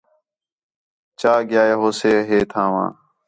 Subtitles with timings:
[1.19, 2.85] چا ڳِیا ہوسے ہے تھوں وا